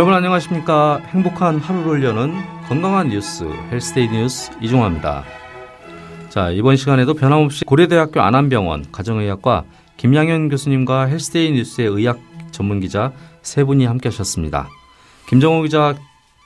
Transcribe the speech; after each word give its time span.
여러분 0.00 0.14
안녕하십니까? 0.14 1.02
행복한 1.08 1.58
하루를 1.58 2.02
여는 2.02 2.32
건강한 2.66 3.10
뉴스 3.10 3.44
헬스데이 3.70 4.08
뉴스 4.08 4.50
이종화입니다. 4.62 5.24
자 6.30 6.48
이번 6.48 6.76
시간에도 6.76 7.12
변함없이 7.12 7.66
고려대학교 7.66 8.22
안암병원 8.22 8.92
가정의학과 8.92 9.64
김양현 9.98 10.48
교수님과 10.48 11.04
헬스데이 11.04 11.52
뉴스의 11.52 11.88
의학 11.88 12.18
전문 12.50 12.80
기자 12.80 13.12
세 13.42 13.62
분이 13.62 13.84
함께하셨습니다. 13.84 14.70
김정호 15.28 15.60
기자, 15.64 15.94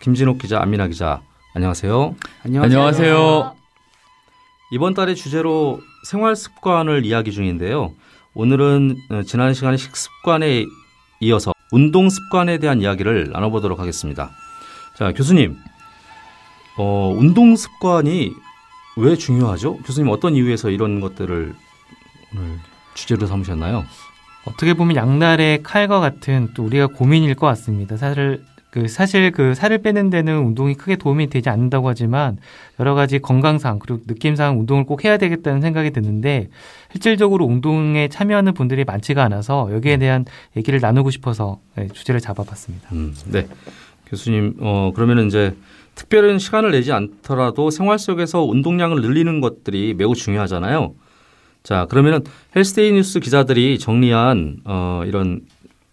김진옥 0.02 0.38
기자, 0.38 0.60
안민아 0.60 0.88
기자 0.88 1.22
안녕하세요. 1.55 2.16
안녕하세요. 2.44 2.80
안녕하세요. 2.80 3.55
이번 4.72 4.94
달의 4.94 5.14
주제로 5.14 5.80
생활 6.08 6.34
습관을 6.34 7.06
이야기 7.06 7.30
중인데요. 7.30 7.92
오늘은 8.34 8.96
어, 9.10 9.22
지난 9.22 9.55
시간에 9.55 9.77
식습관에 9.77 10.64
이어서 11.20 11.53
운동 11.74 12.09
습관에 12.09 12.59
대한 12.59 12.80
이야기를 12.80 13.30
나눠보도록 13.33 13.80
하겠습니다. 13.80 14.30
자, 14.95 15.12
교수님, 15.12 15.59
어, 16.78 17.12
운동 17.16 17.56
습관이 17.56 18.33
왜 18.97 19.16
중요하죠? 19.16 19.78
교수님 19.78 20.09
어떤 20.09 20.37
이유에서 20.37 20.70
이런 20.70 21.00
것들을 21.00 21.52
오늘 22.33 22.59
주제로 22.95 23.27
삼으셨나요? 23.27 23.84
어떻게 24.45 24.74
보면 24.74 24.95
양날의 24.95 25.64
칼과 25.64 25.98
같은 25.98 26.50
또 26.55 26.62
우리가 26.64 26.87
고민일 26.87 27.34
것 27.34 27.48
같습니다. 27.48 27.97
사실 27.97 28.45
그 28.74 28.88
사실 28.88 29.30
그 29.30 29.55
살을 29.55 29.78
빼는 29.83 30.10
데는 30.10 30.37
운동이 30.37 30.74
크게 30.74 30.96
도움이 30.96 31.28
되지 31.28 31.48
않는다고 31.48 31.89
하지만 31.89 32.39
여러 32.81 32.97
가지 32.97 33.20
건강상 33.20 33.78
그리고 33.78 34.00
느낌상 34.05 34.58
운동을 34.58 34.83
꼭 34.83 35.05
해야 35.05 35.16
되겠다는 35.16 35.61
생각이 35.61 35.92
드는데 35.92 36.48
실질적으로 36.91 37.44
운동에 37.44 38.08
참여하는 38.08 38.53
분들이 38.53 38.83
많지가 38.83 39.22
않아서 39.22 39.72
여기에 39.72 39.98
대한 39.98 40.25
얘기를 40.56 40.81
나누고 40.81 41.12
싶어서 41.12 41.61
네, 41.77 41.86
주제를 41.86 42.20
잡아봤습니다. 42.20 42.89
음, 42.91 43.14
네, 43.27 43.47
교수님, 44.06 44.56
어 44.58 44.91
그러면 44.92 45.28
이제 45.28 45.55
특별한 45.94 46.41
시간을 46.41 46.72
내지 46.72 46.91
않더라도 46.91 47.70
생활 47.70 48.00
속에서 48.00 48.42
운동량을 48.42 49.03
늘리는 49.03 49.41
것들이 49.41 49.94
매우 49.97 50.16
중요하잖아요. 50.16 50.94
자, 51.62 51.86
그러면은 51.88 52.25
헬스데이 52.56 52.91
뉴스 52.91 53.20
기자들이 53.20 53.78
정리한 53.78 54.62
어 54.64 55.05
이런 55.06 55.42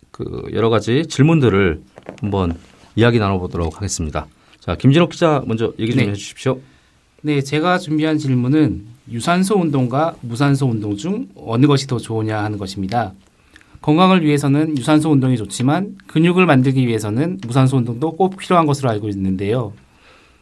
그 0.09 0.49
여러 0.53 0.69
가지 0.69 1.05
질문들을 1.05 1.79
한번 2.21 2.57
이야기 2.95 3.19
나눠보도록 3.19 3.77
하겠습니다. 3.77 4.27
자, 4.59 4.75
김진욱 4.75 5.09
기자 5.09 5.43
먼저 5.45 5.73
얘기 5.79 5.93
좀 5.93 6.03
네. 6.03 6.09
해주십시오. 6.11 6.59
네, 7.23 7.41
제가 7.41 7.77
준비한 7.77 8.17
질문은 8.17 8.85
유산소 9.11 9.55
운동과 9.55 10.15
무산소 10.21 10.67
운동 10.67 10.95
중 10.95 11.27
어느 11.35 11.67
것이 11.67 11.87
더 11.87 11.97
좋으냐 11.97 12.43
하는 12.43 12.57
것입니다. 12.57 13.13
건강을 13.81 14.23
위해서는 14.23 14.77
유산소 14.77 15.11
운동이 15.11 15.37
좋지만 15.37 15.97
근육을 16.07 16.45
만들기 16.45 16.87
위해서는 16.87 17.39
무산소 17.45 17.77
운동도 17.77 18.11
꼭 18.11 18.37
필요한 18.37 18.65
것으로 18.65 18.89
알고 18.89 19.09
있는데요. 19.09 19.73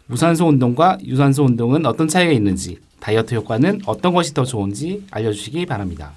무산소 0.07 0.47
운동과 0.47 0.97
유산소 1.05 1.43
운동은 1.45 1.85
어떤 1.85 2.07
차이가 2.07 2.31
있는지, 2.31 2.79
다이어트 2.99 3.35
효과는 3.35 3.81
어떤 3.85 4.13
것이 4.13 4.33
더 4.33 4.43
좋은지 4.43 5.05
알려주시기 5.11 5.65
바랍니다. 5.65 6.11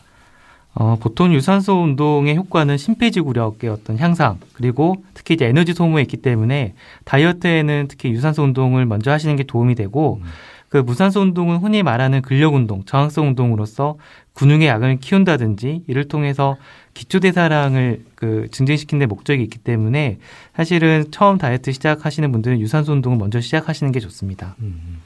어, 0.75 0.97
보통 0.99 1.35
유산소 1.35 1.83
운동의 1.83 2.37
효과는 2.37 2.79
심폐지구력의 2.79 3.69
어떤 3.69 3.99
향상 3.99 4.39
그리고 4.55 5.05
특히 5.13 5.35
이제 5.35 5.47
에너지 5.47 5.75
소모에 5.75 6.03
있기 6.03 6.17
때문에 6.19 6.75
다이어트에는 7.05 7.87
특히 7.89 8.11
유산소 8.11 8.43
운동을 8.43 8.87
먼저 8.87 9.11
하시는 9.11 9.37
게 9.37 9.43
도움이 9.43 9.75
되고 9.75 10.21
음. 10.23 10.29
그 10.73 10.79
무산소 10.79 11.21
운동은 11.21 11.59
흔히 11.59 11.83
말하는 11.83 12.23
근력 12.23 12.55
운동, 12.55 12.83
저항성 12.87 13.29
운동으로서 13.29 13.99
근육의 14.33 14.69
약을 14.69 15.01
키운다든지 15.01 15.85
이를 15.87 16.09
통해서 16.09 16.57
기초 16.95 17.21
대사량을 17.21 18.07
그 18.15 18.49
증진시키는 18.51 19.01
데 19.01 19.07
목적이 19.07 19.43
있기 19.43 19.59
때문에 19.59 20.19
사실은 20.57 21.05
처음 21.11 21.37
다이어트 21.37 21.73
시작하시는 21.73 22.33
분들은 22.33 22.59
유산소 22.61 22.93
운동을 22.93 23.19
먼저 23.19 23.39
시작하시는 23.43 23.93
게 23.93 24.01
좋습니다. 24.01 24.57
음. 24.61 25.03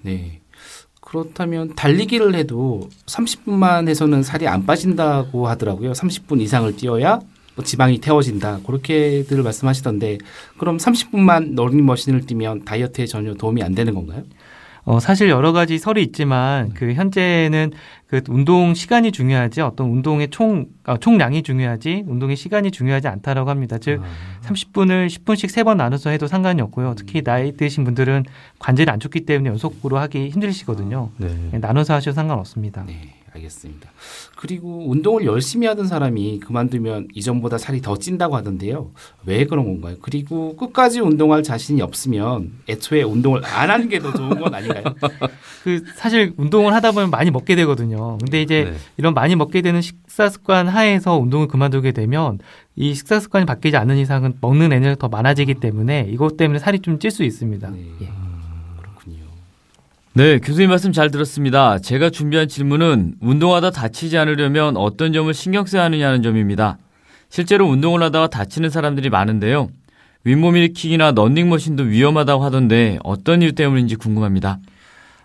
네. 0.00 0.41
그렇다면 1.12 1.74
달리기를 1.74 2.34
해도 2.34 2.88
30분만 3.04 3.86
해서는 3.86 4.22
살이 4.22 4.48
안 4.48 4.64
빠진다고 4.64 5.46
하더라고요. 5.46 5.92
30분 5.92 6.40
이상을 6.40 6.74
뛰어야 6.76 7.20
뭐 7.54 7.62
지방이 7.62 7.98
태워진다. 7.98 8.60
그렇게들 8.66 9.42
말씀하시던데 9.42 10.16
그럼 10.56 10.78
30분만 10.78 11.54
러닝머신을 11.54 12.24
뛰면 12.24 12.64
다이어트에 12.64 13.04
전혀 13.04 13.34
도움이 13.34 13.62
안 13.62 13.74
되는 13.74 13.94
건가요? 13.94 14.22
어, 14.84 14.98
사실 14.98 15.28
여러 15.28 15.52
가지 15.52 15.78
설이 15.78 16.02
있지만 16.02 16.68
네. 16.70 16.74
그 16.74 16.92
현재는 16.94 17.70
그 18.08 18.20
운동 18.28 18.74
시간이 18.74 19.12
중요하지 19.12 19.60
어떤 19.60 19.88
운동의 19.90 20.30
총 20.30 20.66
어, 20.84 20.96
총량이 20.96 21.42
중요하지 21.44 22.04
운동의 22.06 22.36
시간이 22.36 22.72
중요하지 22.72 23.06
않다라고 23.08 23.48
합니다. 23.48 23.78
즉 23.78 24.00
아. 24.02 24.06
30분을 24.48 25.06
10분씩 25.06 25.48
세 25.50 25.62
번 25.62 25.76
나눠서 25.76 26.10
해도 26.10 26.26
상관이 26.26 26.60
없고요. 26.62 26.94
특히 26.96 27.20
음. 27.20 27.24
나이 27.24 27.56
드신 27.56 27.84
분들은 27.84 28.24
관절이 28.58 28.90
안 28.90 28.98
좋기 28.98 29.20
때문에 29.24 29.50
연속으로 29.50 29.98
하기 29.98 30.30
힘드시거든요. 30.30 31.10
아, 31.20 31.24
네. 31.24 31.58
나눠서 31.60 31.94
하셔도 31.94 32.14
상관없습니다. 32.16 32.84
네. 32.84 33.14
알겠습니다. 33.34 33.90
그리고 34.36 34.90
운동을 34.90 35.24
열심히 35.24 35.66
하던 35.66 35.86
사람이 35.86 36.40
그만두면 36.40 37.08
이전보다 37.14 37.56
살이 37.58 37.80
더 37.80 37.96
찐다고 37.96 38.36
하던데요. 38.36 38.90
왜 39.24 39.46
그런 39.46 39.64
건가요? 39.64 39.96
그리고 40.02 40.54
끝까지 40.56 41.00
운동할 41.00 41.42
자신이 41.42 41.80
없으면 41.82 42.52
애초에 42.68 43.02
운동을 43.02 43.42
안 43.44 43.70
하는 43.70 43.88
게 43.88 44.00
더 44.00 44.12
좋은 44.12 44.38
건 44.38 44.52
아닌가요? 44.54 44.84
그 45.64 45.82
사실 45.96 46.34
운동을 46.36 46.74
하다 46.74 46.92
보면 46.92 47.10
많이 47.10 47.30
먹게 47.30 47.54
되거든요. 47.56 48.18
근데 48.18 48.42
이제 48.42 48.64
네. 48.64 48.76
이런 48.96 49.14
많이 49.14 49.34
먹게 49.36 49.62
되는 49.62 49.80
식사 49.80 50.28
습관 50.28 50.68
하에서 50.68 51.16
운동을 51.16 51.48
그만두게 51.48 51.92
되면 51.92 52.38
이 52.76 52.94
식사 52.94 53.20
습관이 53.20 53.46
바뀌지 53.46 53.76
않는 53.76 53.96
이상은 53.98 54.34
먹는 54.40 54.72
에너지가 54.72 54.96
더 54.96 55.08
많아지기 55.08 55.54
때문에 55.54 56.08
이것 56.10 56.36
때문에 56.36 56.58
살이 56.58 56.80
좀 56.80 56.98
찔 56.98 57.10
수 57.10 57.22
있습니다. 57.24 57.70
네. 57.70 57.78
예. 58.02 58.08
네, 60.14 60.38
교수님 60.40 60.68
말씀 60.68 60.92
잘 60.92 61.10
들었습니다. 61.10 61.78
제가 61.78 62.10
준비한 62.10 62.46
질문은 62.46 63.14
운동하다 63.22 63.70
다치지 63.70 64.18
않으려면 64.18 64.76
어떤 64.76 65.14
점을 65.14 65.32
신경 65.32 65.64
써야 65.64 65.84
하느냐는 65.84 66.22
점입니다. 66.22 66.76
실제로 67.30 67.66
운동을 67.66 68.02
하다가 68.02 68.26
다치는 68.26 68.68
사람들이 68.68 69.08
많은데요. 69.08 69.70
윗몸 70.24 70.58
일으키기나 70.58 71.12
런닝머신도 71.12 71.84
위험하다고 71.84 72.44
하던데 72.44 72.98
어떤 73.04 73.40
이유 73.40 73.54
때문인지 73.54 73.96
궁금합니다. 73.96 74.58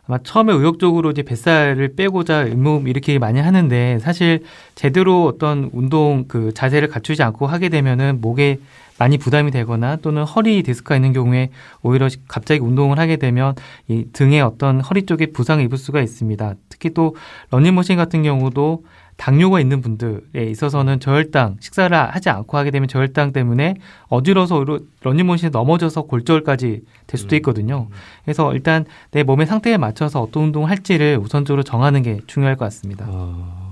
아마 0.08 0.20
처음에 0.24 0.54
의욕적으로 0.54 1.12
이제 1.12 1.22
뱃살을 1.22 1.96
빼고자 1.96 2.40
윗몸 2.40 2.88
일으키기 2.88 3.20
많이 3.20 3.40
하는데 3.40 4.00
사실 4.00 4.44
제대로 4.76 5.26
어떤 5.26 5.70
운동 5.74 6.26
그 6.28 6.54
자세를 6.54 6.88
갖추지 6.88 7.22
않고 7.24 7.46
하게 7.46 7.70
되면은 7.70 8.22
목에 8.22 8.60
많이 9.00 9.18
부담이 9.18 9.52
되거나 9.52 9.98
또는 9.98 10.24
허리 10.24 10.64
디스크가 10.64 10.96
있는 10.96 11.14
경우에 11.14 11.50
오히려 11.84 12.08
갑자기 12.28 12.62
운동을 12.62 12.98
하게 12.98 13.18
되면 13.18 13.54
이 13.88 14.06
등에 14.12 14.42
어떤 14.42 14.82
허리 14.82 15.06
쪽에 15.06 15.28
부상을 15.28 15.64
입을 15.66 15.78
수가 15.78 16.02
있습니다. 16.02 16.56
특히 16.70 16.94
또 16.94 17.16
러닝머신 17.52 17.96
같은 17.98 18.24
경우도 18.24 18.86
당뇨가 19.18 19.60
있는 19.60 19.82
분들에 19.82 20.46
있어서는 20.50 21.00
저혈당 21.00 21.58
식사를 21.60 21.96
하지 21.98 22.30
않고 22.30 22.58
하게 22.58 22.72
되면 22.72 22.88
저혈당 22.88 23.34
때문에 23.34 23.76
어지러서 24.08 24.64
러닝머신에 25.02 25.50
넘어져서 25.50 26.04
골절까지 26.04 26.82
될 27.08 27.20
수도 27.20 27.36
음. 27.36 27.38
있거든요. 27.38 27.88
그래서 28.24 28.54
일단 28.54 28.86
내 29.12 29.24
몸의 29.24 29.48
상태에 29.48 29.78
맞춰서 29.78 30.22
어떤 30.22 30.44
운동을 30.44 30.70
할지를 30.70 31.20
우선적으로 31.22 31.64
정하는 31.64 32.04
게 32.04 32.22
중요할 32.28 32.56
것 32.56 32.66
같습니다. 32.66 33.06
아... 33.10 33.68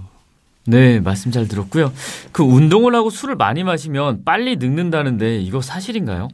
네, 0.67 0.99
말씀 0.99 1.31
잘 1.31 1.47
들었고요. 1.47 1.93
그 2.31 2.41
운동을 2.41 2.95
하고 2.95 3.11
술을 3.11 3.35
많이 3.35 3.63
마시면 3.63 4.23
빨리 4.25 4.55
늙는다는데 4.57 5.39
이거 5.39 5.61
사실인가요? 5.61 6.27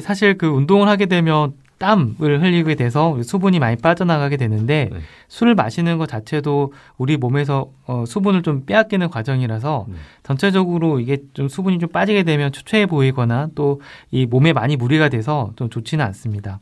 사실 0.00 0.38
그 0.38 0.46
운동을 0.46 0.88
하게 0.88 1.06
되면 1.06 1.52
땀을 1.84 2.42
흘리게 2.42 2.74
돼서 2.74 3.22
수분이 3.22 3.58
많이 3.58 3.76
빠져나가게 3.76 4.36
되는데 4.36 4.88
네. 4.90 4.98
술을 5.28 5.54
마시는 5.54 5.98
것 5.98 6.08
자체도 6.08 6.72
우리 6.96 7.16
몸에서 7.16 7.70
어, 7.86 8.04
수분을 8.06 8.42
좀 8.42 8.64
빼앗기는 8.64 9.10
과정이라서 9.10 9.86
네. 9.88 9.94
전체적으로 10.22 11.00
이게 11.00 11.18
좀 11.34 11.48
수분이 11.48 11.78
좀 11.78 11.90
빠지게 11.90 12.22
되면 12.22 12.50
추체해 12.52 12.86
보이거나 12.86 13.48
또 13.54 13.74
이 14.10 14.26
몸에 14.26 14.52
많이 14.52 14.76
무리가 14.76 15.08
돼서 15.08 15.52
좀 15.56 15.68
좋지는 15.68 16.04
않습니다. 16.06 16.60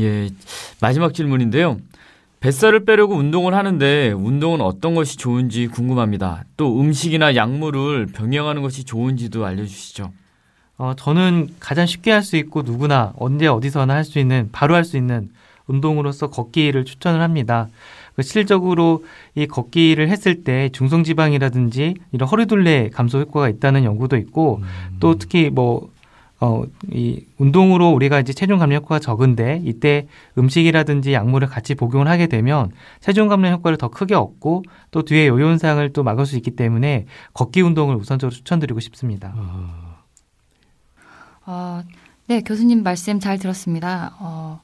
예, 0.00 0.28
마지막 0.80 1.14
질문인데요. 1.14 1.78
뱃살을 2.40 2.84
빼려고 2.84 3.14
운동을 3.14 3.54
하는데 3.54 4.12
운동은 4.12 4.60
어떤 4.60 4.94
것이 4.94 5.16
좋은지 5.16 5.66
궁금합니다. 5.66 6.44
또 6.56 6.80
음식이나 6.80 7.34
약물을 7.34 8.06
병행하는 8.06 8.62
것이 8.62 8.84
좋은지도 8.84 9.44
알려주시죠. 9.44 10.12
어, 10.78 10.94
저는 10.96 11.48
가장 11.60 11.86
쉽게 11.86 12.10
할 12.12 12.22
수 12.22 12.36
있고 12.36 12.62
누구나 12.62 13.12
언제 13.16 13.46
어디서나 13.46 13.94
할 13.94 14.04
수 14.04 14.18
있는 14.18 14.48
바로 14.52 14.74
할 14.74 14.84
수 14.84 14.96
있는 14.96 15.30
운동으로서 15.66 16.30
걷기를 16.30 16.84
추천을 16.86 17.20
합니다. 17.20 17.68
그 18.16 18.22
실질적으로 18.22 19.04
이 19.34 19.46
걷기를 19.46 20.08
했을 20.08 20.42
때 20.42 20.70
중성지방이라든지 20.72 21.94
이런 22.12 22.28
허리둘레 22.28 22.90
감소 22.90 23.20
효과가 23.20 23.48
있다는 23.50 23.84
연구도 23.84 24.16
있고 24.16 24.60
음. 24.62 24.96
또 25.00 25.18
특히 25.18 25.50
뭐 25.50 25.90
어, 26.40 26.62
이 26.92 27.24
운동으로 27.36 27.90
우리가 27.90 28.20
이제 28.20 28.32
체중 28.32 28.58
감량 28.60 28.82
효과가 28.82 29.00
적은데 29.00 29.60
이때 29.64 30.06
음식이라든지 30.38 31.12
약물을 31.12 31.48
같이 31.48 31.74
복용을 31.74 32.08
하게 32.08 32.28
되면 32.28 32.70
체중 33.00 33.28
감량 33.28 33.52
효과를 33.54 33.76
더 33.76 33.88
크게 33.88 34.14
얻고 34.14 34.62
또 34.92 35.02
뒤에 35.02 35.26
요요 35.28 35.46
현상을 35.48 35.92
또 35.92 36.02
막을 36.02 36.26
수 36.26 36.36
있기 36.36 36.52
때문에 36.52 37.06
걷기 37.34 37.60
운동을 37.60 37.96
우선적으로 37.96 38.34
추천드리고 38.34 38.80
싶습니다. 38.80 39.34
아. 39.36 39.87
어, 41.50 41.82
네, 42.26 42.42
교수님 42.42 42.82
말씀 42.82 43.20
잘 43.20 43.38
들었습니다. 43.38 44.14
어, 44.20 44.60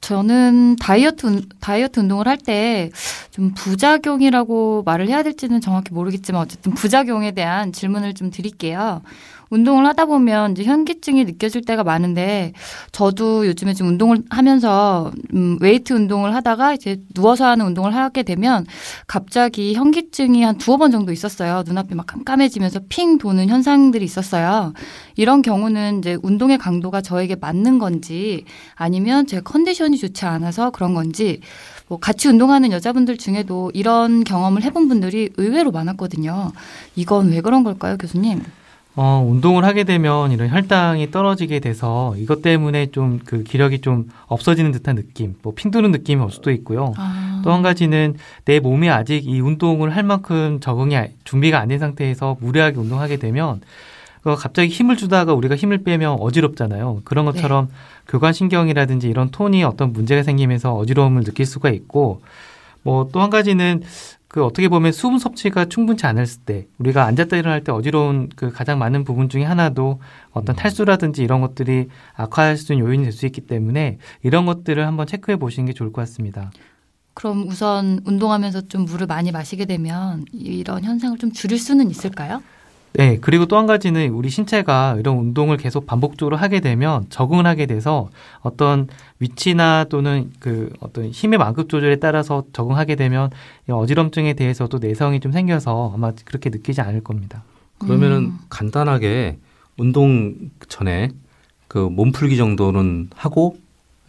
저는 0.00 0.74
다이어트, 0.76 1.48
다이어트 1.60 2.00
운동을 2.00 2.26
할 2.26 2.36
때 2.38 2.90
좀 3.38 3.52
부작용이라고 3.54 4.82
말을 4.84 5.06
해야 5.06 5.22
될지는 5.22 5.60
정확히 5.60 5.94
모르겠지만 5.94 6.42
어쨌든 6.42 6.74
부작용에 6.74 7.30
대한 7.30 7.70
질문을 7.70 8.14
좀 8.14 8.32
드릴게요. 8.32 9.00
운동을 9.50 9.86
하다 9.86 10.06
보면 10.06 10.52
이제 10.52 10.64
현기증이 10.64 11.24
느껴질 11.24 11.64
때가 11.64 11.84
많은데 11.84 12.52
저도 12.90 13.46
요즘에 13.46 13.74
좀 13.74 13.88
운동을 13.88 14.24
하면서 14.28 15.12
음, 15.34 15.56
웨이트 15.60 15.92
운동을 15.92 16.34
하다가 16.34 16.74
이제 16.74 17.00
누워서 17.14 17.46
하는 17.46 17.66
운동을 17.66 17.94
하게 17.94 18.24
되면 18.24 18.66
갑자기 19.06 19.72
현기증이 19.72 20.42
한 20.42 20.58
두어 20.58 20.76
번 20.76 20.90
정도 20.90 21.12
있었어요. 21.12 21.62
눈앞이 21.64 21.94
막 21.94 22.06
깜깜해지면서 22.06 22.80
핑 22.88 23.18
도는 23.18 23.48
현상들이 23.48 24.04
있었어요. 24.04 24.72
이런 25.16 25.42
경우는 25.42 26.00
이제 26.00 26.18
운동의 26.22 26.58
강도가 26.58 27.00
저에게 27.00 27.36
맞는 27.36 27.78
건지 27.78 28.44
아니면 28.74 29.26
제 29.26 29.40
컨디션이 29.40 29.96
좋지 29.96 30.26
않아서 30.26 30.70
그런 30.70 30.92
건지 30.92 31.40
뭐 31.88 31.98
같이 31.98 32.28
운동하는 32.28 32.70
여자분들 32.72 33.16
중에도 33.16 33.70
이런 33.74 34.24
경험을 34.24 34.62
해본 34.62 34.88
분들이 34.88 35.30
의외로 35.36 35.70
많았거든요. 35.70 36.52
이건 36.96 37.30
왜 37.30 37.40
그런 37.40 37.64
걸까요, 37.64 37.96
교수님? 37.96 38.42
어, 39.00 39.24
운동을 39.30 39.64
하게 39.64 39.84
되면 39.84 40.32
이런 40.32 40.48
혈당이 40.50 41.10
떨어지게 41.12 41.60
돼서 41.60 42.14
이것 42.18 42.42
때문에 42.42 42.86
좀 42.90 43.20
그 43.24 43.44
기력이 43.44 43.80
좀 43.80 44.08
없어지는 44.26 44.72
듯한 44.72 44.96
느낌, 44.96 45.36
뭐 45.42 45.52
핑도는 45.54 45.92
느낌이 45.92 46.20
올 46.20 46.30
수도 46.32 46.50
있고요. 46.50 46.92
아. 46.96 47.40
또한 47.44 47.62
가지는 47.62 48.16
내 48.44 48.58
몸이 48.58 48.90
아직 48.90 49.24
이 49.26 49.40
운동을 49.40 49.94
할 49.94 50.02
만큼 50.02 50.58
적응이 50.60 50.96
아- 50.96 51.06
준비가 51.24 51.60
안 51.60 51.68
된 51.68 51.78
상태에서 51.78 52.36
무리하게 52.40 52.78
운동하게 52.78 53.18
되면 53.18 53.60
그 53.60 53.66
갑자기 54.36 54.68
힘을 54.68 54.96
주다가 54.96 55.34
우리가 55.34 55.56
힘을 55.56 55.78
빼면 55.84 56.18
어지럽잖아요. 56.20 57.02
그런 57.04 57.24
것처럼 57.24 57.68
교관신경이라든지 58.08 59.08
이런 59.08 59.30
톤이 59.30 59.62
어떤 59.64 59.92
문제가 59.92 60.22
생기면서 60.22 60.74
어지러움을 60.74 61.24
느낄 61.24 61.46
수가 61.46 61.70
있고 61.70 62.22
뭐 62.82 63.08
또 63.12 63.20
한 63.20 63.30
가지는 63.30 63.82
그 64.28 64.44
어떻게 64.44 64.68
보면 64.68 64.92
수분 64.92 65.18
섭취가 65.18 65.66
충분치 65.66 66.04
않았을 66.06 66.42
때 66.44 66.66
우리가 66.78 67.04
앉았다 67.06 67.36
일어날 67.38 67.64
때 67.64 67.72
어지러운 67.72 68.28
그 68.36 68.50
가장 68.52 68.78
많은 68.78 69.04
부분 69.04 69.28
중에 69.30 69.42
하나도 69.44 70.00
어떤 70.32 70.54
탈수라든지 70.54 71.22
이런 71.22 71.40
것들이 71.40 71.88
악화할 72.14 72.56
수 72.58 72.72
있는 72.74 72.86
요인이 72.86 73.04
될 73.04 73.12
수 73.12 73.24
있기 73.26 73.42
때문에 73.42 73.98
이런 74.22 74.44
것들을 74.46 74.86
한번 74.86 75.06
체크해 75.06 75.36
보시는 75.38 75.66
게 75.66 75.72
좋을 75.72 75.92
것 75.92 76.02
같습니다. 76.02 76.50
그럼 77.14 77.48
우선 77.48 78.00
운동하면서 78.04 78.68
좀 78.68 78.84
물을 78.84 79.06
많이 79.06 79.32
마시게 79.32 79.64
되면 79.64 80.24
이런 80.32 80.84
현상을 80.84 81.18
좀 81.18 81.32
줄일 81.32 81.58
수는 81.58 81.90
있을까요? 81.90 82.42
네, 82.94 83.18
그리고 83.20 83.46
또 83.46 83.56
한 83.56 83.66
가지는 83.66 84.10
우리 84.10 84.30
신체가 84.30 84.96
이런 84.98 85.18
운동을 85.18 85.56
계속 85.56 85.86
반복적으로 85.86 86.36
하게 86.36 86.60
되면 86.60 87.06
적응을 87.10 87.46
하게 87.46 87.66
돼서 87.66 88.08
어떤 88.40 88.88
위치나 89.18 89.84
또는 89.88 90.32
그 90.40 90.72
어떤 90.80 91.08
힘의 91.08 91.38
만급 91.38 91.68
조절에 91.68 91.96
따라서 91.96 92.44
적응하게 92.52 92.94
되면 92.96 93.30
이 93.68 93.72
어지럼증에 93.72 94.34
대해서도 94.34 94.78
내성이 94.78 95.20
좀 95.20 95.32
생겨서 95.32 95.92
아마 95.94 96.12
그렇게 96.24 96.50
느끼지 96.50 96.80
않을 96.80 97.02
겁니다. 97.02 97.42
그러면은 97.78 98.16
음. 98.18 98.38
간단하게 98.48 99.38
운동 99.76 100.50
전에 100.68 101.10
그 101.68 101.78
몸풀기 101.78 102.36
정도는 102.36 103.10
하고 103.14 103.56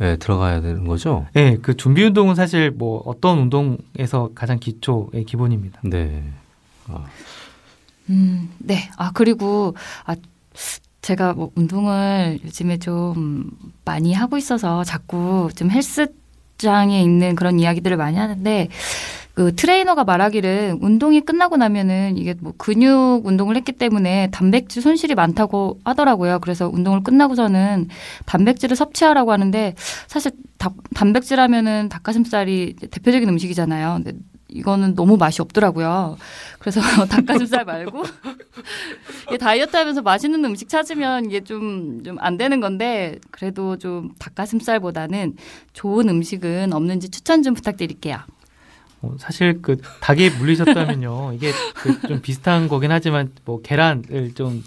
예, 0.02 0.16
들어가야 0.16 0.62
되는 0.62 0.88
거죠. 0.88 1.28
네, 1.34 1.58
그 1.62 1.76
준비 1.76 2.04
운동은 2.04 2.34
사실 2.36 2.72
뭐 2.72 3.04
어떤 3.06 3.38
운동에서 3.40 4.30
가장 4.34 4.58
기초의 4.60 5.26
기본입니다. 5.26 5.82
네. 5.84 6.24
아, 6.88 7.06
음, 8.10 8.50
네. 8.60 8.90
아, 8.98 9.12
그리고, 9.14 9.76
아, 10.06 10.16
제가 11.02 11.34
뭐 11.34 11.52
운동을 11.56 12.40
요즘에 12.44 12.78
좀 12.80 13.50
많이 13.86 14.14
하고 14.14 14.38
있어서 14.38 14.84
자꾸 14.84 15.50
좀 15.56 15.72
헬스장에 15.72 17.02
있는 17.02 17.36
그런 17.36 17.60
이야기들을 17.60 17.96
많이 17.98 18.18
하는데, 18.18 18.68
그 19.36 19.56
트레이너가 19.56 20.04
말하기를 20.04 20.80
운동이 20.82 21.22
끝나고 21.22 21.56
나면은 21.56 22.18
이게 22.18 22.36
뭐 22.42 22.54
근육 22.58 23.22
운동을 23.26 23.56
했기 23.56 23.72
때문에 23.72 24.30
단백질 24.32 24.82
손실이 24.82 25.16
많다고 25.16 25.80
하더라고요. 25.86 26.40
그래서 26.40 26.68
운동을 26.68 27.04
끝나고서는 27.04 27.88
단백질을 28.26 28.76
섭취하라고 28.76 29.32
하는데 29.32 29.76
사실 30.08 30.32
다- 30.58 30.74
단백질 30.94 31.40
하면은 31.40 31.88
닭가슴살이 31.88 32.76
대표적인 32.92 33.30
음식이잖아요. 33.30 34.02
근데 34.04 34.12
이거는 34.50 34.96
너무 34.96 35.16
맛이 35.18 35.42
없더라고요. 35.42 36.18
그래서 36.60 36.82
닭가슴살 37.08 37.66
말고 37.66 38.04
다이어트 39.40 39.76
하면서 39.78 40.02
맛있는 40.02 40.44
음식 40.46 40.70
찾으면 40.70 41.26
이게 41.26 41.42
좀 41.42 42.02
좀 42.04 42.18
안 42.20 42.38
되는 42.38 42.60
건데 42.60 43.20
그래도 43.32 43.78
좀 43.78 44.12
닭가슴살보다는 44.20 45.36
좋은 45.74 46.10
음식은 46.10 46.74
없는지 46.74 47.10
추천 47.10 47.44
좀 47.44 47.54
부탁드릴게요. 47.54 48.18
어, 49.02 49.16
사실 49.20 49.62
그 49.62 49.78
닭에 50.02 50.30
물리셨다면요. 50.32 51.34
이게 51.36 51.52
그 51.76 52.08
좀 52.08 52.22
비슷한 52.22 52.68
거긴 52.68 52.92
하지만 52.92 53.32
뭐 53.46 53.62
계란을 53.62 54.34
좀, 54.36 54.64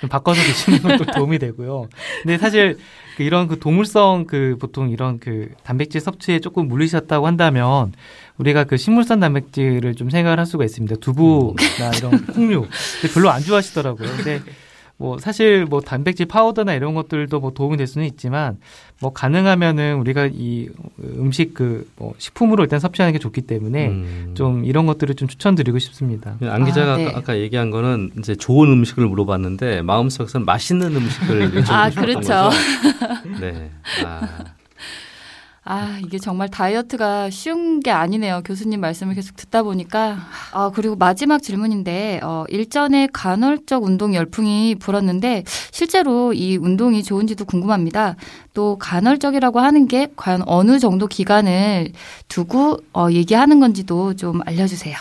좀 0.00 0.08
바꿔서 0.08 0.40
드시는 0.42 0.82
것도 0.82 1.04
도움이 1.12 1.38
되고요. 1.38 1.88
근데 2.22 2.38
사실 2.38 2.78
그 3.16 3.22
이런 3.22 3.48
그 3.48 3.58
동물성 3.58 4.26
그 4.26 4.56
보통 4.58 4.90
이런 4.90 5.18
그 5.18 5.50
단백질 5.62 6.00
섭취에 6.00 6.40
조금 6.40 6.68
물리셨다고 6.68 7.26
한다면 7.26 7.92
우리가 8.38 8.64
그 8.64 8.76
식물성 8.76 9.20
단백질을 9.20 9.94
좀 9.94 10.10
생각을 10.10 10.38
할 10.38 10.46
수가 10.46 10.64
있습니다. 10.64 10.96
두부나 10.96 11.90
이런 11.96 12.26
콩류 12.26 12.66
근데 13.00 13.14
별로 13.14 13.30
안 13.30 13.42
좋아하시더라고요. 13.42 14.08
근데 14.16 14.40
뭐 14.96 15.18
사실 15.18 15.64
뭐 15.64 15.80
단백질 15.80 16.26
파우더나 16.26 16.74
이런 16.74 16.94
것들도 16.94 17.40
뭐 17.40 17.52
도움이 17.52 17.76
될 17.76 17.86
수는 17.86 18.06
있지만 18.06 18.58
뭐 19.00 19.12
가능하면은 19.12 19.96
우리가 19.96 20.28
이 20.32 20.68
음식 21.18 21.54
그 21.54 21.84
뭐 21.96 22.14
식품으로 22.18 22.64
일단 22.64 22.80
섭취하는 22.80 23.12
게 23.12 23.18
좋기 23.18 23.42
때문에 23.42 23.88
음. 23.88 24.30
좀 24.34 24.64
이런 24.64 24.86
것들을 24.86 25.14
좀 25.14 25.28
추천드리고 25.28 25.78
싶습니다. 25.78 26.36
안 26.42 26.64
기자가 26.64 26.94
아, 26.94 26.96
네. 26.96 27.06
아까, 27.06 27.18
아까 27.18 27.38
얘기한 27.38 27.70
거는 27.70 28.10
이제 28.18 28.34
좋은 28.34 28.68
음식을 28.70 29.06
물어봤는데 29.06 29.82
마음속에서는 29.82 30.44
맛있는 30.44 30.96
음식을 30.96 31.64
아, 31.70 31.90
그렇죠. 31.90 32.20
거죠. 32.20 32.50
네. 33.40 33.70
아, 34.04 34.44
아, 35.66 35.98
이게 36.04 36.18
정말 36.18 36.50
다이어트가 36.50 37.30
쉬운 37.30 37.80
게 37.80 37.90
아니네요. 37.90 38.42
교수님 38.44 38.80
말씀을 38.80 39.14
계속 39.14 39.34
듣다 39.36 39.62
보니까. 39.62 40.18
아, 40.52 40.70
그리고 40.74 40.94
마지막 40.94 41.42
질문인데, 41.42 42.20
어, 42.22 42.44
일전에 42.48 43.08
간헐적 43.10 43.82
운동 43.82 44.14
열풍이 44.14 44.74
불었는데, 44.74 45.44
실제로 45.70 46.34
이 46.34 46.58
운동이 46.58 47.02
좋은지도 47.02 47.46
궁금합니다. 47.46 48.16
또 48.52 48.76
간헐적이라고 48.78 49.58
하는 49.58 49.88
게 49.88 50.08
과연 50.16 50.42
어느 50.44 50.78
정도 50.78 51.06
기간을 51.06 51.92
두고, 52.28 52.78
어, 52.92 53.08
얘기하는 53.10 53.58
건지도 53.58 54.16
좀 54.16 54.40
알려주세요. 54.44 54.96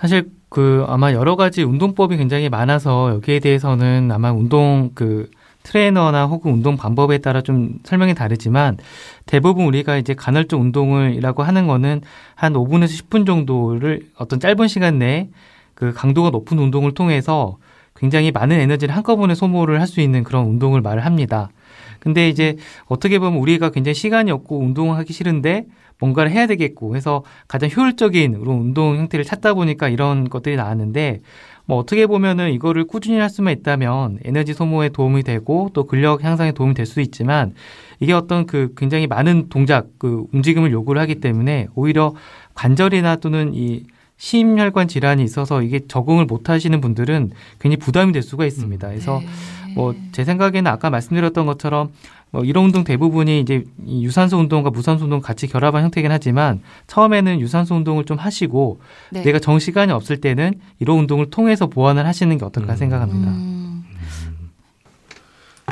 사실 0.00 0.30
그 0.48 0.84
아마 0.86 1.12
여러 1.12 1.34
가지 1.34 1.64
운동법이 1.64 2.16
굉장히 2.16 2.48
많아서 2.48 3.10
여기에 3.14 3.40
대해서는 3.40 4.10
아마 4.12 4.30
운동 4.30 4.92
그 4.94 5.28
트레이너나 5.68 6.24
혹은 6.24 6.52
운동 6.52 6.78
방법에 6.78 7.18
따라 7.18 7.42
좀 7.42 7.78
설명이 7.84 8.14
다르지만 8.14 8.78
대부분 9.26 9.66
우리가 9.66 9.98
이제 9.98 10.14
간헐적 10.14 10.58
운동을이라고 10.58 11.42
하는 11.42 11.66
거는 11.66 12.00
한 12.34 12.54
5분에서 12.54 12.86
10분 12.86 13.26
정도를 13.26 14.08
어떤 14.16 14.40
짧은 14.40 14.66
시간 14.68 14.98
내에 14.98 15.28
그 15.74 15.92
강도가 15.92 16.30
높은 16.30 16.58
운동을 16.58 16.92
통해서 16.92 17.58
굉장히 17.94 18.30
많은 18.30 18.58
에너지를 18.58 18.96
한꺼번에 18.96 19.34
소모를 19.34 19.80
할 19.80 19.86
수 19.86 20.00
있는 20.00 20.24
그런 20.24 20.46
운동을 20.46 20.80
말을 20.80 21.04
합니다. 21.04 21.50
근데 21.98 22.28
이제 22.28 22.56
어떻게 22.86 23.18
보면 23.18 23.38
우리가 23.38 23.70
굉장히 23.70 23.94
시간이 23.94 24.30
없고 24.30 24.60
운동을 24.60 24.96
하기 24.98 25.12
싫은데 25.12 25.66
뭔가를 25.98 26.30
해야 26.30 26.46
되겠고 26.46 26.96
해서 26.96 27.24
가장 27.48 27.68
효율적인 27.74 28.38
그런 28.38 28.58
운동 28.58 28.96
형태를 28.96 29.24
찾다 29.24 29.54
보니까 29.54 29.88
이런 29.88 30.28
것들이 30.28 30.56
나왔는데 30.56 31.20
뭐 31.68 31.76
어떻게 31.76 32.06
보면은 32.06 32.50
이거를 32.50 32.84
꾸준히 32.84 33.18
할 33.18 33.28
수만 33.28 33.52
있다면 33.52 34.20
에너지 34.24 34.54
소모에 34.54 34.88
도움이 34.88 35.22
되고 35.22 35.68
또 35.74 35.86
근력 35.86 36.24
향상에 36.24 36.52
도움이 36.52 36.72
될 36.74 36.86
수 36.86 37.02
있지만 37.02 37.54
이게 38.00 38.14
어떤 38.14 38.46
그 38.46 38.72
굉장히 38.74 39.06
많은 39.06 39.50
동작 39.50 39.88
그 39.98 40.24
움직임을 40.32 40.72
요구를 40.72 41.00
하기 41.02 41.16
때문에 41.16 41.68
오히려 41.74 42.14
관절이나 42.54 43.16
또는 43.16 43.52
이 43.54 43.84
심혈관 44.16 44.88
질환이 44.88 45.22
있어서 45.22 45.62
이게 45.62 45.80
적응을 45.86 46.24
못 46.24 46.48
하시는 46.48 46.80
분들은 46.80 47.32
괜히 47.60 47.76
부담이 47.76 48.12
될 48.12 48.22
수가 48.22 48.46
있습니다. 48.46 48.88
그래서 48.88 49.20
네. 49.20 49.67
뭐 49.78 49.94
제 50.12 50.24
생각에는 50.24 50.70
아까 50.70 50.90
말씀드렸던 50.90 51.46
것처럼 51.46 51.90
뭐 52.30 52.44
이런 52.44 52.64
운동 52.64 52.82
대부분이 52.84 53.40
이제 53.40 53.64
이 53.86 54.04
유산소 54.04 54.36
운동과 54.38 54.70
무산소 54.70 55.04
운동 55.04 55.20
같이 55.20 55.46
결합한 55.46 55.84
형태긴 55.84 56.10
하지만 56.10 56.60
처음에는 56.88 57.40
유산소 57.40 57.76
운동을 57.76 58.04
좀 58.04 58.16
하시고 58.16 58.80
네. 59.10 59.22
내가 59.22 59.38
정 59.38 59.58
시간이 59.58 59.92
없을 59.92 60.20
때는 60.20 60.54
이런 60.80 60.98
운동을 60.98 61.30
통해서 61.30 61.68
보완을 61.68 62.04
하시는 62.04 62.36
게 62.36 62.44
어떨까 62.44 62.72
음. 62.72 62.76
생각합니다. 62.76 63.30
음, 63.30 63.84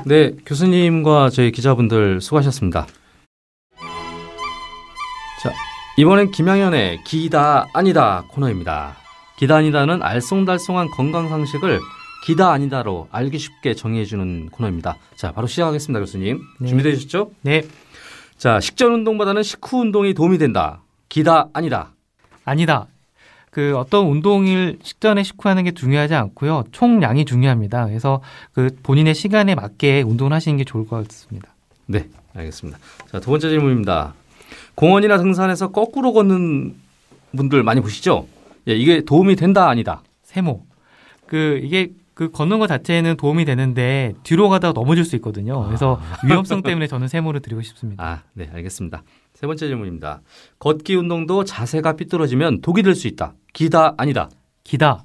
네, 0.05 0.33
교수님과 0.47 1.31
저희 1.31 1.51
기자분들 1.51 2.21
수고하셨습니다. 2.21 2.87
자, 5.43 5.53
이번엔 5.99 6.31
김양현의 6.31 7.01
기다 7.05 7.67
아니다 7.75 8.23
코너입니다. 8.31 8.97
기다 9.39 9.57
아니다는 9.57 10.01
알쏭달쏭한 10.01 10.91
건강 10.95 11.29
상식을 11.29 11.81
기다 12.27 12.51
아니다로 12.51 13.07
알기 13.13 13.39
쉽게 13.39 13.75
정의해주는 13.75 14.49
코너입니다. 14.51 14.97
자, 15.15 15.31
바로 15.31 15.47
시작하겠습니다, 15.47 16.01
교수님. 16.01 16.41
네. 16.59 16.69
준비되셨죠? 16.69 17.31
네, 17.43 17.63
자, 18.37 18.59
식전 18.59 18.93
운동보다는 18.95 19.45
식후 19.45 19.83
운동이 19.83 20.13
도움이 20.13 20.39
된다. 20.39 20.83
기다 21.09 21.49
아니다. 21.53 21.93
아니다. 22.45 22.89
그 23.53 23.79
어떤 23.79 24.09
운동을 24.09 24.81
식전에 24.83 25.23
식후하는 25.23 25.63
게 25.63 25.71
중요하지 25.71 26.17
않고요. 26.17 26.65
총량이 26.73 27.27
중요합니다. 27.27 27.87
그래서 27.87 28.21
그 28.53 28.77
본인의 28.83 29.15
시간에 29.15 29.55
맞게 29.55 30.03
운동을 30.03 30.33
하시는 30.33 30.59
게 30.59 30.65
좋을 30.65 30.85
것 30.85 31.07
같습니다. 31.07 31.55
네, 31.87 32.09
알겠습니다. 32.35 32.77
자, 33.09 33.21
두 33.21 33.31
번째 33.31 33.51
질문입니다. 33.51 34.15
공원이나 34.75 35.19
등산에서 35.19 35.71
거꾸로 35.71 36.13
걷는 36.13 36.75
분들 37.37 37.63
많이 37.63 37.81
보시죠? 37.81 38.27
예, 38.67 38.75
이게 38.75 39.03
도움이 39.05 39.37
된다 39.37 39.69
아니다. 39.69 40.03
세모. 40.25 40.67
그 41.29 41.61
이게 41.63 41.93
그 42.17 42.31
걷는 42.31 42.59
것 42.59 42.67
자체는 42.67 43.19
도움이 43.19 43.45
되는데 43.45 44.15
뒤로 44.23 44.49
가다가 44.49 44.73
넘어질 44.73 45.05
수 45.05 45.17
있거든요. 45.17 45.67
그래서 45.67 46.01
위험성 46.25 46.63
때문에 46.63 46.87
저는 46.87 47.09
세모를 47.09 47.43
드리고 47.43 47.61
싶습니다. 47.61 48.03
아, 48.03 48.23
네, 48.33 48.51
알겠습니다. 48.55 49.03
세 49.35 49.47
번째 49.47 49.67
질문입니다. 49.67 50.23
걷기 50.59 50.95
운동도 50.95 51.45
자세가 51.45 51.93
삐뚤어지면 51.97 52.63
독이 52.63 52.83
될 52.83 52.95
수 52.95 53.07
있다. 53.07 53.35
기다 53.53 53.93
아니다. 53.99 54.31
기다. 54.65 55.05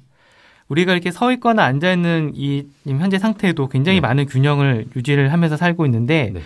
우리가 0.68 0.92
이렇게 0.92 1.10
서 1.10 1.30
있거나 1.32 1.64
앉아 1.64 1.92
있는 1.92 2.32
이 2.34 2.64
현재 2.86 3.18
상태에도 3.18 3.68
굉장히 3.68 3.98
네. 3.98 4.00
많은 4.00 4.24
균형을 4.24 4.86
유지를 4.96 5.30
하면서 5.34 5.58
살고 5.58 5.84
있는데 5.84 6.30
네. 6.32 6.40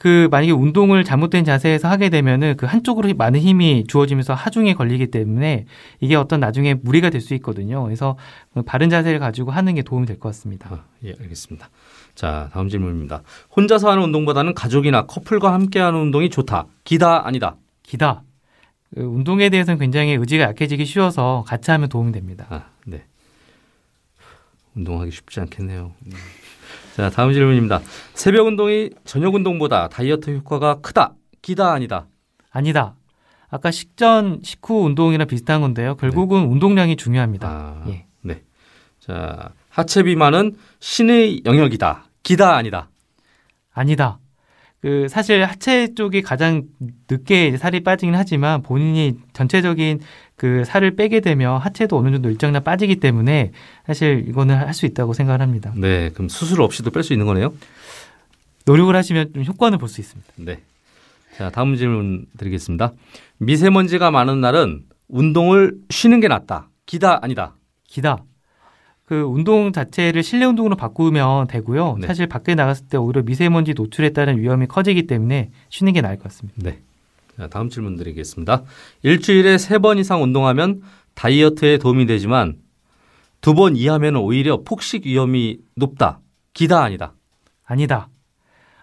그 0.00 0.28
만약에 0.30 0.50
운동을 0.52 1.04
잘못된 1.04 1.44
자세에서 1.44 1.86
하게 1.86 2.08
되면은 2.08 2.56
그 2.56 2.64
한쪽으로 2.64 3.12
많은 3.12 3.38
힘이 3.38 3.84
주어지면서 3.86 4.32
하중에 4.32 4.72
걸리기 4.72 5.08
때문에 5.08 5.66
이게 6.00 6.16
어떤 6.16 6.40
나중에 6.40 6.72
무리가 6.72 7.10
될 7.10 7.20
수 7.20 7.34
있거든요. 7.34 7.84
그래서 7.84 8.16
바른 8.64 8.88
자세를 8.88 9.18
가지고 9.18 9.50
하는 9.50 9.74
게 9.74 9.82
도움이 9.82 10.06
될 10.06 10.18
것 10.18 10.30
같습니다. 10.30 10.70
아, 10.72 10.84
예, 11.04 11.14
알겠습니다. 11.20 11.68
자, 12.14 12.48
다음 12.54 12.70
질문입니다. 12.70 13.22
혼자서 13.54 13.90
하는 13.90 14.04
운동보다는 14.04 14.54
가족이나 14.54 15.04
커플과 15.04 15.52
함께 15.52 15.80
하는 15.80 16.00
운동이 16.00 16.30
좋다. 16.30 16.64
기다 16.84 17.26
아니다. 17.26 17.56
기다. 17.82 18.22
그 18.94 19.02
운동에 19.02 19.50
대해서는 19.50 19.78
굉장히 19.78 20.12
의지가 20.14 20.44
약해지기 20.44 20.86
쉬워서 20.86 21.44
같이 21.46 21.70
하면 21.72 21.90
도움이 21.90 22.12
됩니다. 22.12 22.46
아, 22.48 22.64
네. 22.86 23.04
운동하기 24.74 25.10
쉽지 25.10 25.40
않겠네요. 25.40 25.92
음. 27.00 27.10
자, 27.10 27.10
다음 27.10 27.32
질문입니다. 27.32 27.80
새벽 28.14 28.46
운동이 28.46 28.90
저녁 29.04 29.34
운동보다 29.34 29.88
다이어트 29.88 30.30
효과가 30.36 30.80
크다. 30.80 31.14
기다 31.42 31.72
아니다. 31.72 32.06
아니다. 32.50 32.94
아까 33.48 33.70
식전, 33.70 34.40
식후 34.42 34.84
운동이랑 34.84 35.26
비슷한 35.26 35.60
건데요. 35.60 35.96
결국은 35.96 36.44
운동량이 36.44 36.96
중요합니다. 36.96 37.48
아, 37.48 37.84
예. 37.88 38.06
네. 38.22 38.42
자, 39.00 39.52
하체 39.68 40.02
비만은 40.02 40.54
신의 40.78 41.42
영역이다. 41.44 42.04
기다 42.22 42.54
아니다. 42.56 42.90
아니다. 43.72 44.18
그 44.80 45.08
사실 45.08 45.44
하체 45.44 45.94
쪽이 45.94 46.22
가장 46.22 46.62
늦게 47.10 47.56
살이 47.58 47.82
빠지긴 47.82 48.14
하지만 48.14 48.62
본인이 48.62 49.14
전체적인 49.32 50.00
그 50.40 50.64
살을 50.64 50.96
빼게 50.96 51.20
되면 51.20 51.58
하체도 51.58 51.98
어느 51.98 52.10
정도 52.10 52.30
일정량 52.30 52.64
빠지기 52.64 52.96
때문에 52.96 53.52
사실 53.86 54.24
이거는 54.26 54.56
할 54.56 54.72
수 54.72 54.86
있다고 54.86 55.12
생각을 55.12 55.42
합니다. 55.42 55.70
네, 55.76 56.08
그럼 56.14 56.30
수술 56.30 56.62
없이도 56.62 56.92
뺄 56.92 57.02
수 57.02 57.12
있는 57.12 57.26
거네요. 57.26 57.52
노력을 58.64 58.96
하시면 58.96 59.34
좀 59.34 59.44
효과는 59.44 59.76
볼 59.76 59.90
수 59.90 60.00
있습니다. 60.00 60.32
네. 60.36 60.62
자, 61.36 61.50
다음 61.50 61.76
질문 61.76 62.24
드리겠습니다. 62.38 62.92
미세먼지가 63.36 64.10
많은 64.10 64.40
날은 64.40 64.84
운동을 65.08 65.74
쉬는 65.90 66.20
게 66.20 66.28
낫다. 66.28 66.70
기다 66.86 67.18
아니다. 67.22 67.54
기다. 67.86 68.24
그 69.04 69.20
운동 69.20 69.72
자체를 69.72 70.22
실내 70.22 70.46
운동으로 70.46 70.74
바꾸면 70.74 71.48
되고요. 71.48 71.98
네. 72.00 72.06
사실 72.06 72.26
밖에 72.28 72.54
나갔을 72.54 72.86
때 72.88 72.96
오히려 72.96 73.20
미세먼지 73.22 73.74
노출에 73.74 74.14
따른 74.14 74.38
위험이 74.38 74.66
커지기 74.68 75.06
때문에 75.06 75.50
쉬는 75.68 75.92
게 75.92 76.00
나을 76.00 76.16
것 76.16 76.22
같습니다. 76.24 76.56
네. 76.62 76.78
자, 77.40 77.46
다음 77.48 77.70
질문 77.70 77.96
드리겠습니다. 77.96 78.64
일주일에 79.02 79.56
세 79.56 79.78
번 79.78 79.96
이상 79.96 80.22
운동하면 80.22 80.82
다이어트에 81.14 81.78
도움이 81.78 82.04
되지만 82.04 82.56
두 83.40 83.54
번 83.54 83.76
이하면 83.76 84.16
오히려 84.16 84.58
폭식 84.62 85.06
위험이 85.06 85.56
높다. 85.74 86.20
기다 86.52 86.82
아니다. 86.82 87.14
아니다. 87.64 88.10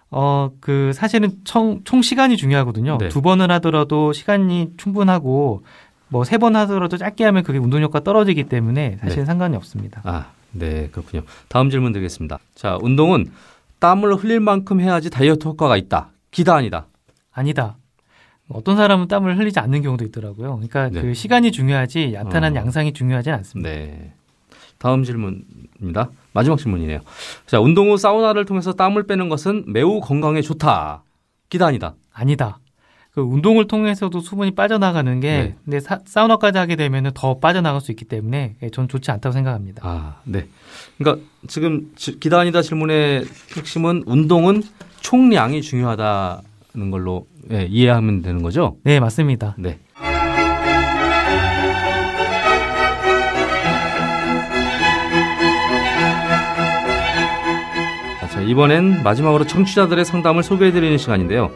어, 0.09 0.49
그, 0.59 0.91
사실은 0.93 1.29
총, 1.43 1.81
총 1.83 2.01
시간이 2.01 2.35
중요하거든요. 2.37 2.97
네. 2.97 3.09
두 3.09 3.21
번을 3.21 3.51
하더라도 3.51 4.11
시간이 4.13 4.71
충분하고, 4.77 5.63
뭐, 6.07 6.23
세 6.23 6.37
번 6.39 6.55
하더라도 6.55 6.97
짧게 6.97 7.23
하면 7.25 7.43
그게 7.43 7.59
운동 7.59 7.83
효과 7.83 7.99
떨어지기 7.99 8.45
때문에 8.45 8.97
사실 9.01 9.17
네. 9.17 9.21
은 9.21 9.25
상관이 9.27 9.55
없습니다. 9.57 10.01
아, 10.05 10.31
네, 10.53 10.89
그렇군요. 10.91 11.21
다음 11.49 11.69
질문 11.69 11.91
드리겠습니다. 11.91 12.39
자, 12.55 12.79
운동은 12.81 13.29
땀을 13.79 14.15
흘릴 14.15 14.39
만큼 14.39 14.79
해야지 14.81 15.11
다이어트 15.11 15.47
효과가 15.49 15.77
있다. 15.77 16.09
기다 16.31 16.55
아니다. 16.55 16.87
아니다. 17.31 17.75
어떤 18.50 18.77
사람은 18.77 19.08
땀을 19.08 19.38
흘리지 19.38 19.60
않는 19.60 19.82
경우도 19.82 20.06
있더라고요. 20.06 20.56
그러니까 20.56 20.89
네. 20.89 21.01
그 21.01 21.13
시간이 21.13 21.51
중요하지, 21.51 22.12
나타난 22.13 22.54
어. 22.54 22.60
양상이 22.60 22.94
중요하진 22.94 23.34
않습니다. 23.34 23.70
네. 23.70 24.13
다음 24.77 25.04
질문입니다. 25.04 26.12
마지막 26.34 26.58
질문이네요. 26.60 27.00
자, 27.48 27.60
운동 27.60 27.89
후 27.92 27.98
사우나를 27.98 28.46
통해서 28.46 28.74
땀을 28.74 29.08
빼는 29.08 29.27
것은 29.27 29.66
매우 29.68 30.00
건강에 30.00 30.42
좋다. 30.42 31.04
기다 31.50 31.66
아니다. 31.68 31.96
아니다. 32.13 32.60
그 33.12 33.22
운동을 33.22 33.66
통해서도 33.68 34.20
수분이 34.20 34.51
빠져나가는 34.51 35.20
게, 35.20 35.27
네. 35.32 35.56
근데 35.66 35.80
사, 35.80 36.00
사우나까지 36.06 36.60
하게 36.60 36.75
되면은 36.75 37.12
더 37.16 37.39
빠져나갈 37.39 37.82
수 37.82 37.92
있기 37.92 38.06
때문에 38.06 38.56
예, 38.62 38.70
전 38.70 38.88
좋지 38.88 39.10
않다고 39.10 39.34
생각합니다. 39.34 39.82
아, 39.84 40.22
네. 40.24 40.48
그러니까 41.00 41.25
지금 41.48 41.92
지- 41.96 42.20
기다 42.20 42.39
아니다 42.39 42.62
질문의 42.62 43.25
핵심은 43.58 44.04
운동은 44.06 44.62
총량이 45.01 45.63
중요하다 45.63 46.44
는 46.77 46.91
걸로 46.91 47.25
예, 47.51 47.65
이해하면 47.65 48.22
되는 48.22 48.43
거죠? 48.43 48.77
네, 48.84 49.00
맞습니다. 49.00 49.55
네. 49.57 49.79
자, 58.31 58.41
이번엔 58.41 59.01
마지막으로 59.01 59.48
청취자들의 59.48 60.05
상담을 60.05 60.43
소개해 60.43 60.72
드리는 60.72 60.96
시간인데요. 61.00 61.50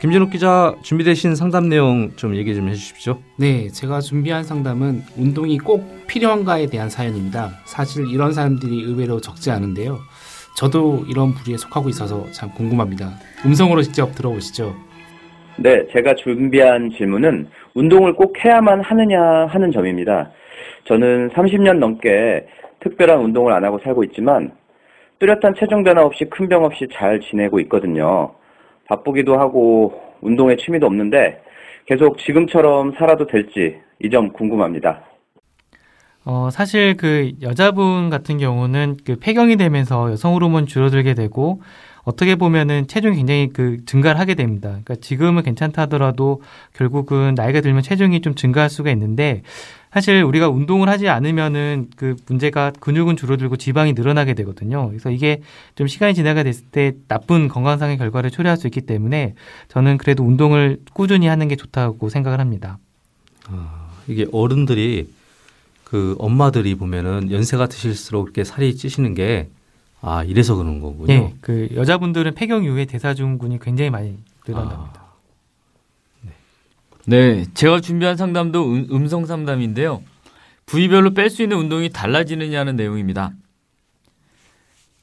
김진욱 0.00 0.30
기자 0.30 0.74
준비되신 0.82 1.34
상담 1.34 1.68
내용 1.68 2.12
좀 2.16 2.34
얘기 2.34 2.54
좀 2.54 2.68
해주십시오. 2.68 3.18
네, 3.36 3.68
제가 3.68 4.00
준비한 4.00 4.44
상담은 4.44 5.02
운동이 5.16 5.58
꼭 5.58 6.06
필요한가에 6.06 6.66
대한 6.66 6.88
사연입니다. 6.88 7.52
사실 7.66 8.08
이런 8.08 8.32
사람들이 8.32 8.82
의외로 8.82 9.20
적지 9.20 9.50
않은데요. 9.50 10.00
저도 10.54 11.04
이런 11.08 11.34
부류에 11.34 11.56
속하고 11.56 11.88
있어서 11.88 12.30
참 12.30 12.50
궁금합니다. 12.50 13.10
음성으로 13.44 13.82
직접 13.82 14.14
들어보시죠. 14.14 14.74
네, 15.56 15.86
제가 15.92 16.14
준비한 16.16 16.90
질문은 16.96 17.48
운동을 17.74 18.14
꼭 18.14 18.34
해야만 18.44 18.80
하느냐 18.82 19.20
하는 19.46 19.70
점입니다. 19.72 20.30
저는 20.84 21.30
30년 21.30 21.78
넘게 21.78 22.46
특별한 22.80 23.18
운동을 23.20 23.52
안 23.52 23.64
하고 23.64 23.78
살고 23.82 24.04
있지만 24.04 24.52
뚜렷한 25.18 25.54
체중 25.58 25.82
변화 25.84 26.02
없이 26.02 26.24
큰 26.26 26.48
병 26.48 26.64
없이 26.64 26.86
잘 26.92 27.20
지내고 27.20 27.60
있거든요. 27.60 28.32
바쁘기도 28.86 29.38
하고 29.38 30.00
운동에 30.20 30.56
취미도 30.56 30.86
없는데 30.86 31.40
계속 31.86 32.18
지금처럼 32.18 32.92
살아도 32.98 33.26
될지 33.26 33.78
이 34.00 34.10
점 34.10 34.32
궁금합니다. 34.32 35.02
어, 36.24 36.48
사실 36.50 36.96
그 36.96 37.32
여자분 37.42 38.08
같은 38.08 38.38
경우는 38.38 38.98
그 39.04 39.16
폐경이 39.16 39.56
되면서 39.56 40.10
여성 40.10 40.34
호르몬 40.34 40.66
줄어들게 40.66 41.14
되고 41.14 41.60
어떻게 42.04 42.34
보면은 42.34 42.86
체중이 42.86 43.16
굉장히 43.16 43.48
그 43.52 43.84
증가를 43.86 44.20
하게 44.20 44.34
됩니다. 44.34 44.68
그러니까 44.68 44.96
지금은 44.96 45.42
괜찮다 45.42 45.82
하더라도 45.82 46.42
결국은 46.74 47.34
나이가 47.34 47.60
들면 47.60 47.82
체중이 47.82 48.20
좀 48.20 48.34
증가할 48.34 48.68
수가 48.68 48.90
있는데 48.90 49.42
사실 49.90 50.22
우리가 50.22 50.48
운동을 50.48 50.88
하지 50.88 51.08
않으면은 51.08 51.88
그 51.96 52.16
문제가 52.26 52.72
근육은 52.80 53.16
줄어들고 53.16 53.56
지방이 53.56 53.92
늘어나게 53.92 54.34
되거든요. 54.34 54.88
그래서 54.88 55.10
이게 55.10 55.40
좀 55.76 55.86
시간이 55.86 56.14
지나가 56.14 56.42
됐을 56.42 56.66
때 56.66 56.92
나쁜 57.08 57.48
건강상의 57.48 57.96
결과를 57.96 58.30
초래할 58.30 58.56
수 58.56 58.66
있기 58.66 58.82
때문에 58.82 59.34
저는 59.68 59.96
그래도 59.98 60.24
운동을 60.24 60.78
꾸준히 60.92 61.26
하는 61.26 61.48
게 61.48 61.56
좋다고 61.56 62.08
생각을 62.08 62.40
합니다. 62.40 62.78
이게 64.08 64.26
어른들이 64.32 65.06
그 65.84 66.16
엄마들이 66.18 66.74
보면은 66.74 67.30
연세가 67.30 67.68
드실수록 67.68 68.26
이렇게 68.26 68.44
살이 68.44 68.74
찌시는 68.74 69.14
게 69.14 69.50
아, 70.00 70.22
이래서 70.24 70.54
그런 70.54 70.80
거군요. 70.80 71.06
네, 71.06 71.34
그 71.40 71.68
여자분들은 71.74 72.34
폐경 72.34 72.64
이후에 72.64 72.84
대사증후군이 72.84 73.58
굉장히 73.60 73.90
많이 73.90 74.18
늘어납니다. 74.46 75.00
아, 75.00 75.04
네, 77.06 77.46
제가 77.54 77.80
준비한 77.80 78.16
상담도 78.16 78.64
음, 78.66 78.86
음성 78.90 79.24
상담인데요. 79.24 80.02
부위별로 80.66 81.14
뺄 81.14 81.30
수 81.30 81.42
있는 81.42 81.58
운동이 81.58 81.90
달라지느냐는 81.90 82.76
내용입니다. 82.76 83.32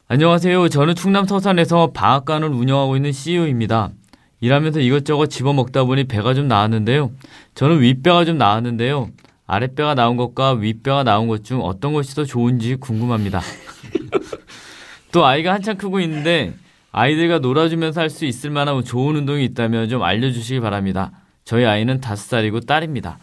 안녕하세요. 0.07 0.67
저는 0.69 0.95
충남 0.95 1.25
서산에서 1.25 1.91
방앗간을 1.93 2.49
운영하고 2.49 2.95
있는 2.95 3.11
CEO입니다. 3.11 3.91
일하면서 4.41 4.81
이것저것 4.81 5.27
집어먹다 5.27 5.83
보니 5.85 6.05
배가 6.05 6.33
좀 6.33 6.47
나왔는데요. 6.47 7.11
저는 7.55 7.81
윗배가 7.81 8.25
좀 8.25 8.37
나왔는데요. 8.37 9.09
아랫배가 9.51 9.95
나온 9.95 10.15
것과 10.15 10.53
윗배가 10.53 11.03
나온 11.03 11.27
것 11.27 11.43
중 11.43 11.59
어떤 11.61 11.91
것이 11.91 12.15
더 12.15 12.23
좋은지 12.23 12.75
궁금합니다. 12.75 13.41
또 15.11 15.25
아이가 15.25 15.53
한창 15.53 15.75
크고 15.77 15.99
있는데 15.99 16.53
아이들과 16.93 17.39
놀아주면서 17.39 17.99
할 17.99 18.09
수 18.09 18.25
있을 18.25 18.49
만한 18.49 18.81
좋은 18.83 19.15
운동이 19.17 19.43
있다면 19.45 19.89
좀 19.89 20.03
알려주시기 20.03 20.61
바랍니다. 20.61 21.11
저희 21.43 21.65
아이는 21.65 21.99
다섯 21.99 22.29
살이고 22.29 22.61
딸입니다. 22.61 23.17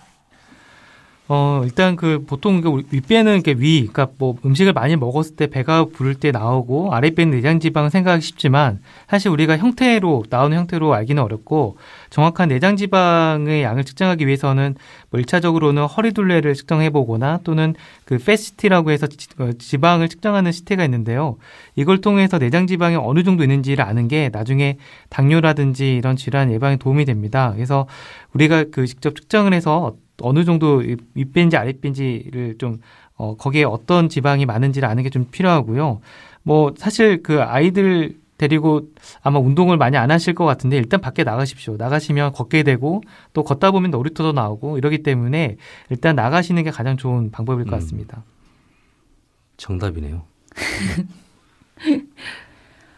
어, 1.31 1.61
일단 1.63 1.95
그 1.95 2.25
보통 2.27 2.63
그 2.63 2.83
윗배는 2.91 3.35
이렇게 3.35 3.53
위, 3.53 3.87
그러니까 3.87 4.09
뭐 4.17 4.37
음식을 4.47 4.73
많이 4.73 4.97
먹었을 4.97 5.37
때 5.37 5.47
배가 5.47 5.85
부를 5.85 6.15
때 6.15 6.31
나오고 6.31 6.95
아랫배는 6.95 7.37
내장 7.37 7.61
지방은 7.61 7.91
생각하기 7.91 8.23
쉽지만 8.23 8.81
사실 9.09 9.31
우리가 9.31 9.59
형태로 9.59 10.25
나오는 10.31 10.57
형태로 10.57 10.95
알기는 10.95 11.23
어렵고 11.23 11.77
정확한 12.09 12.49
내장 12.49 12.77
지방의 12.77 13.63
양을 13.63 13.85
측정하기 13.85 14.27
위해서는 14.27 14.77
뭐 15.11 15.21
1차적으로는 15.21 15.87
허리 15.87 16.13
둘레를 16.13 16.55
측정해 16.55 16.89
보거나 16.89 17.41
또는 17.45 17.75
그 18.07 18.17
패시티라고 18.17 18.91
해서 18.91 19.07
지, 19.07 19.29
어, 19.39 19.51
지방을 19.53 20.09
측정하는 20.09 20.51
시태가 20.51 20.83
있는데요. 20.85 21.37
이걸 21.77 22.01
통해서 22.01 22.39
내장 22.39 22.67
지방이 22.67 22.97
어느 22.97 23.23
정도 23.23 23.43
있는지를 23.43 23.85
아는 23.85 24.09
게 24.09 24.31
나중에 24.33 24.79
당뇨라든지 25.11 25.95
이런 25.95 26.17
질환 26.17 26.51
예방에 26.51 26.77
도움이 26.77 27.05
됩니다. 27.05 27.53
그래서 27.55 27.87
우리가 28.33 28.65
그 28.73 28.87
직접 28.87 29.15
측정을 29.15 29.53
해서 29.53 29.95
어느 30.23 30.45
정도 30.45 30.83
윗배인지 31.15 31.57
아랫배인지를 31.57 32.57
좀 32.59 32.79
어, 33.17 33.37
거기에 33.37 33.65
어떤 33.65 34.09
지방이 34.09 34.47
많은지를 34.47 34.89
아는 34.89 35.03
게 35.03 35.11
좀 35.11 35.27
필요하고요. 35.31 36.01
뭐 36.43 36.73
사실 36.77 37.23
그 37.23 37.43
아이들 37.43 38.17
데리고 38.39 38.83
아마 39.23 39.41
운동을 39.41 39.77
많이 39.77 39.97
안 39.97 40.11
하실 40.13 40.33
것 40.35 40.45
같은데 40.45 40.77
일단 40.77 41.01
밖에 41.01 41.25
나가십시오. 41.25 41.77
나가시면 41.77 42.33
걷게 42.33 42.63
되고 42.63 43.03
또 43.33 43.43
걷다 43.43 43.73
보면 43.73 43.91
놀이터도 43.91 44.33
나오고 44.33 44.79
이러기 44.79 45.03
때문에 45.03 45.57
일단 45.91 46.15
나가시는 46.15 46.63
게 46.63 46.71
가장 46.71 46.97
좋은 46.97 47.31
방법일 47.33 47.65
것 47.65 47.73
음. 47.75 47.81
같습니다. 47.81 48.23
정답이네요. 49.57 50.23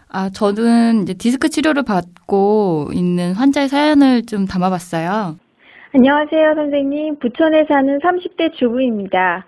아, 0.09 0.29
저는 0.31 1.05
이제 1.05 1.15
디스크 1.15 1.49
치료를 1.49 1.85
받고 1.85 2.91
있는 2.93 3.33
환자의 3.35 3.69
사연을 3.69 4.27
좀 4.27 4.45
담아봤어요. 4.47 5.37
안녕하세요, 5.93 6.55
선생님. 6.55 7.17
부천에 7.19 7.65
사는 7.65 7.99
30대 7.99 8.53
주부입니다. 8.53 9.45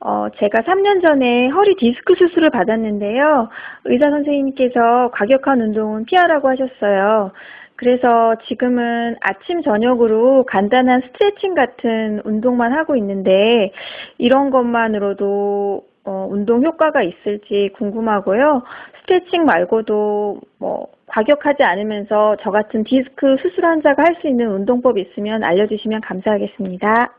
어, 0.00 0.28
제가 0.38 0.60
3년 0.62 1.02
전에 1.02 1.48
허리 1.48 1.76
디스크 1.76 2.14
수술을 2.14 2.48
받았는데요. 2.48 3.50
의사 3.84 4.08
선생님께서 4.08 5.10
과격한 5.12 5.60
운동은 5.60 6.06
피하라고 6.06 6.48
하셨어요. 6.48 7.32
그래서 7.76 8.36
지금은 8.48 9.16
아침, 9.20 9.60
저녁으로 9.60 10.46
간단한 10.46 11.02
스트레칭 11.08 11.54
같은 11.54 12.22
운동만 12.24 12.72
하고 12.72 12.96
있는데, 12.96 13.70
이런 14.16 14.48
것만으로도 14.48 15.84
어, 16.04 16.26
운동 16.30 16.64
효과가 16.64 17.02
있을지 17.02 17.68
궁금하고요. 17.76 18.62
스트레칭 19.02 19.44
말고도 19.44 20.40
뭐 20.58 20.95
과격하지 21.20 21.62
않으면서 21.62 22.36
저 22.42 22.50
같은 22.50 22.84
디스크 22.84 23.36
수술 23.40 23.64
환자가 23.64 24.02
할 24.02 24.16
수 24.20 24.28
있는 24.28 24.50
운동법 24.50 24.98
있으면 24.98 25.42
알려주시면 25.44 26.02
감사하겠습니다. 26.02 27.12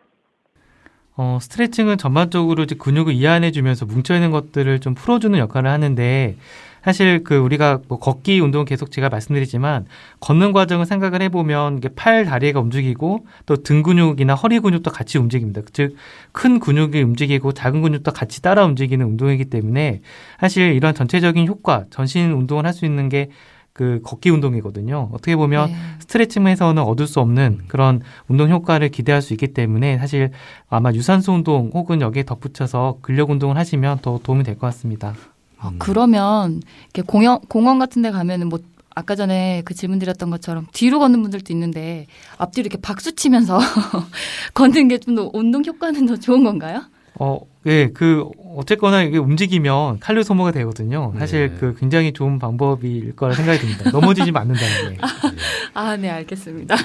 어, 1.20 1.40
스트레칭은 1.42 1.98
전반적으로 1.98 2.64
이제 2.64 2.76
근육을 2.76 3.14
이완해 3.14 3.50
주면서 3.50 3.88
뭉쳐 3.88 4.14
있는 4.14 4.30
것들을 4.30 4.80
좀 4.82 4.94
풀어주는 4.94 5.38
역할을 5.40 5.68
하는데 5.70 6.36
사실 6.84 7.24
그 7.24 7.38
우리가 7.38 7.82
뭐 7.88 7.98
걷기 8.00 8.40
운동 8.40 8.66
계속 8.66 8.92
제가 8.92 9.10
말씀드리지만 9.10 9.88
걷는 10.20 10.54
과정을 10.54 10.86
생각을 10.86 11.24
해보면 11.24 11.80
이게 11.80 11.90
팔 11.96 12.24
다리가 12.24 12.60
움직이고 12.60 13.26
또 13.48 13.56
등 13.58 13.82
근육이나 13.82 14.36
허리 14.36 14.60
근육도 14.60 14.92
같이 14.92 15.18
움직입니다. 15.18 15.62
즉 15.74 15.96
큰 16.32 16.60
근육이 16.60 17.02
움직이고 17.02 17.52
작은 17.52 17.82
근육도 17.82 18.12
같이 18.12 18.44
따라 18.44 18.64
움직이는 18.66 19.04
운동이기 19.08 19.46
때문에 19.46 20.02
사실 20.40 20.74
이런 20.74 20.94
전체적인 20.94 21.48
효과 21.48 21.86
전신 21.90 22.32
운동을 22.32 22.66
할 22.66 22.74
수 22.74 22.86
있는 22.86 23.10
게 23.10 23.30
그 23.78 24.02
걷기 24.04 24.32
운동이거든요. 24.32 25.10
어떻게 25.14 25.36
보면 25.36 25.68
네. 25.70 25.76
스트레칭에서는 26.00 26.82
얻을 26.82 27.06
수 27.06 27.20
없는 27.20 27.60
그런 27.68 28.02
운동 28.28 28.50
효과를 28.50 28.90
기대할 28.90 29.22
수 29.22 29.34
있기 29.34 29.50
때문에 29.54 30.00
사실 30.00 30.32
아마 30.68 30.92
유산소 30.94 31.34
운동 31.34 31.70
혹은 31.76 32.02
여기에 32.02 32.24
덧붙여서 32.24 32.98
근력 33.04 33.30
운동을 33.30 33.56
하시면 33.56 34.00
더 34.02 34.20
도움이 34.24 34.44
될 34.44 34.56
것 34.58 34.62
같습니다. 34.68 35.14
아, 35.60 35.72
그러면 35.78 36.62
이렇게 36.86 37.04
공연, 37.04 37.40
공원 37.48 37.78
같은 37.78 38.02
데 38.02 38.10
가면은 38.10 38.50
뭐 38.50 38.58
아까 38.96 39.14
전에 39.14 39.62
그 39.64 39.76
질문 39.76 40.00
드렸던 40.00 40.32
것처럼 40.32 40.66
뒤로 40.74 40.98
걷는 40.98 41.22
분들도 41.22 41.54
있는데 41.54 42.08
앞뒤로 42.40 42.66
이렇게 42.66 42.82
박수 42.82 43.14
치면서 43.14 43.60
걷는 44.56 44.88
게 44.88 44.98
좀 44.98 45.14
더 45.14 45.30
운동 45.34 45.64
효과는 45.64 46.08
더 46.08 46.16
좋은 46.18 46.44
건가요? 46.44 46.82
어, 47.20 47.40
예, 47.68 47.90
그 47.94 48.26
어쨌거나 48.56 49.04
이게 49.04 49.18
움직이면 49.18 50.00
칼로리 50.00 50.24
소모가 50.24 50.52
되거든요. 50.52 51.14
사실 51.20 51.50
네. 51.50 51.58
그 51.60 51.76
굉장히 51.78 52.14
좋은 52.14 52.40
방법일 52.40 53.16
거라 53.16 53.34
생각이 53.34 53.60
듭니다. 53.60 53.92
넘어지지 53.92 54.32
않는다는 54.34 54.94
게. 54.94 54.98
아, 55.76 55.98
네, 55.98 56.10
알겠습니다. 56.10 56.76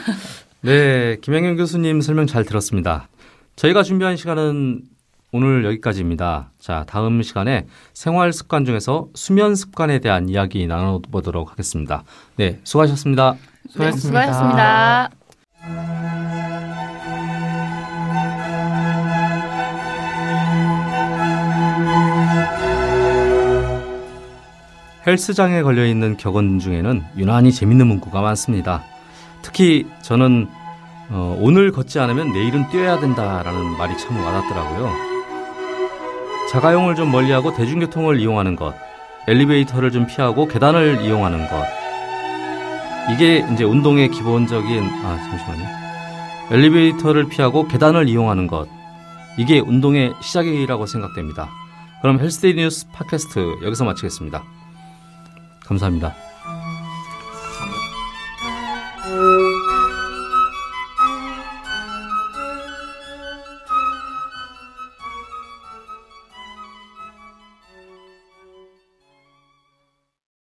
네, 0.63 1.17
김영현 1.23 1.57
교수님 1.57 2.01
설명 2.01 2.27
잘 2.27 2.45
들었습니다. 2.45 3.09
저희가 3.57 3.85
준비한 3.85 4.17
시간은 4.17 4.83
오늘 5.31 5.65
여기까지입니다. 5.65 6.51
자, 6.59 6.85
다음 6.87 7.23
시간에 7.23 7.67
생활 7.95 8.33
습관 8.33 8.65
중에서 8.65 9.09
수면 9.15 9.55
습관에 9.55 10.01
대한 10.01 10.29
이야기 10.29 10.67
나눠보도록 10.67 11.53
하겠습니다. 11.53 12.05
네, 12.37 12.59
수고하셨습니다. 12.65 13.33
네, 13.33 13.71
수고하셨습니다. 13.71 15.11
수고하셨습니다. 15.61 16.22
헬스장에 25.07 25.63
걸려 25.63 25.85
있는 25.85 26.17
격언 26.17 26.61
중에는 26.61 27.03
유난히 27.17 27.53
재밌는 27.53 27.87
문구가 27.89 28.21
많습니다. 28.21 28.85
특히 29.43 29.87
저는 30.01 30.49
어, 31.11 31.37
오늘 31.41 31.73
걷지 31.73 31.99
않으면 31.99 32.33
내일은 32.33 32.69
뛰어야 32.71 33.01
된다라는 33.01 33.77
말이 33.77 33.99
참 33.99 34.17
와닿더라고요. 34.17 34.93
자가용을 36.51 36.95
좀 36.95 37.11
멀리하고 37.11 37.55
대중교통을 37.55 38.21
이용하는 38.21 38.55
것, 38.57 38.75
엘리베이터를 39.27 39.91
좀 39.91 40.07
피하고 40.07 40.47
계단을 40.47 41.01
이용하는 41.03 41.49
것. 41.49 41.65
이게 43.13 43.45
이제 43.53 43.65
운동의 43.65 44.11
기본적인 44.11 44.85
아 44.85 45.17
잠시만요. 45.17 45.67
엘리베이터를 46.53 47.29
피하고 47.29 47.67
계단을 47.67 48.09
이용하는 48.09 48.47
것. 48.47 48.69
이게 49.37 49.59
운동의 49.59 50.15
시작이라고 50.21 50.87
생각됩니다. 50.87 51.49
그럼 52.03 52.21
헬스데이 52.21 52.55
뉴스 52.55 52.87
팟캐스트 52.93 53.59
여기서 53.65 53.85
마치겠습니다. 53.85 54.43
감사합니다. 55.73 56.32